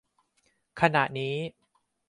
[0.81, 1.35] ขณะนี้